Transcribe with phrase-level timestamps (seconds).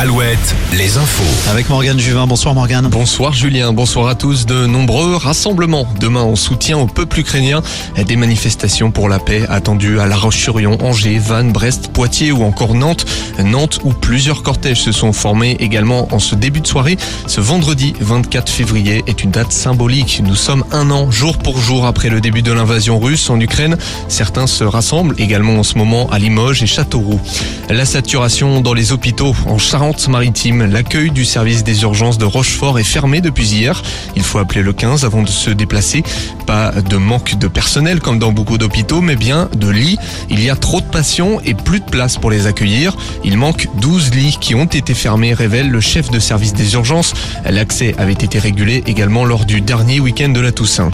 [0.00, 1.50] Alouette, les infos.
[1.50, 2.26] Avec Morgane Juvin.
[2.26, 2.88] Bonsoir Morgane.
[2.88, 4.46] Bonsoir Julien, bonsoir à tous.
[4.46, 7.60] De nombreux rassemblements demain en soutien au peuple ukrainien.
[8.06, 12.74] Des manifestations pour la paix attendues à La Roche-sur-Yon, Angers, Vannes, Brest, Poitiers ou encore
[12.74, 13.04] Nantes.
[13.44, 16.96] Nantes où plusieurs cortèges se sont formés également en ce début de soirée.
[17.26, 20.22] Ce vendredi 24 février est une date symbolique.
[20.24, 23.76] Nous sommes un an jour pour jour après le début de l'invasion russe en Ukraine.
[24.08, 27.20] Certains se rassemblent également en ce moment à Limoges et Châteauroux.
[27.68, 29.58] La saturation dans les hôpitaux en
[29.90, 30.70] Charente-Maritime.
[30.70, 33.82] L'accueil du service des urgences de Rochefort est fermé depuis hier.
[34.14, 36.04] Il faut appeler le 15 avant de se déplacer.
[36.46, 39.98] Pas de manque de personnel comme dans beaucoup d'hôpitaux, mais bien de lits.
[40.28, 42.96] Il y a trop de patients et plus de place pour les accueillir.
[43.24, 47.12] Il manque 12 lits qui ont été fermés, révèle le chef de service des urgences.
[47.44, 50.92] L'accès avait été régulé également lors du dernier week-end de la Toussaint.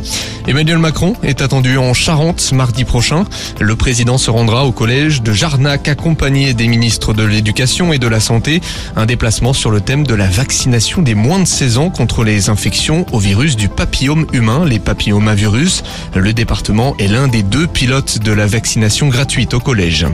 [0.48, 3.24] Emmanuel Macron est attendu en Charente mardi prochain.
[3.60, 8.08] Le président se rendra au collège de Jarnac accompagné des ministres de l'Éducation et de
[8.08, 8.62] la Santé.
[8.94, 12.48] Un déplacement sur le thème de la vaccination des moins de 16 ans contre les
[12.48, 15.82] infections au virus du papillome humain, les papillomavirus.
[16.14, 20.06] Le département est l'un des deux pilotes de la vaccination gratuite au collège.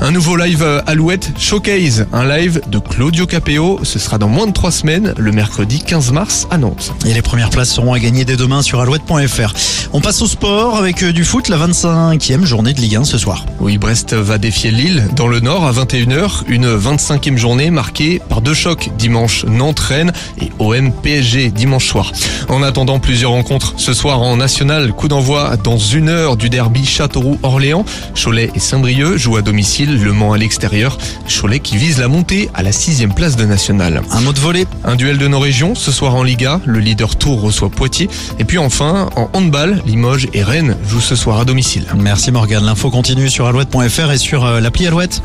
[0.00, 3.80] Un nouveau live Alouette Showcase, un live de Claudio Capeo.
[3.84, 6.92] Ce sera dans moins de trois semaines, le mercredi 15 mars à Nantes.
[7.06, 9.52] Et les premières places seront à gagner dès demain sur alouette.fr.
[9.92, 13.18] On passe au sport avec euh, du foot, la 25e journée de Ligue 1 ce
[13.18, 13.44] soir.
[13.60, 16.44] Oui, Brest va défier Lille dans le Nord à 21h.
[16.48, 22.12] Une 25e journée marquée par deux chocs dimanche Nantes-Rennes et OM PSG dimanche soir.
[22.48, 26.84] En attendant plusieurs rencontres ce soir en national, coup d'envoi dans une heure du derby
[26.84, 27.84] Châteauroux-Orléans.
[28.14, 30.98] Cholet et Saint-Brieuc jouent à domicile, Le Mans à l'extérieur.
[31.28, 34.02] Cholet qui vise la montée à la sixième place de national.
[34.10, 34.66] Un mot de volée.
[34.84, 36.60] Un duel de nos régions ce soir en Liga.
[36.64, 38.08] Le leader Tour reçoit Poitiers.
[38.38, 41.84] Et puis enfin, en handball, Limoges et Rennes jouent ce soir à domicile.
[41.96, 42.64] Merci Morgane.
[42.64, 45.22] L'info continue sur alouette.fr et sur euh, l'appli Alouette.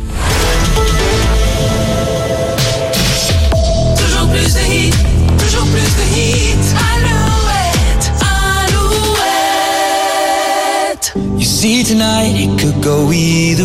[11.16, 13.64] You see tonight it could go either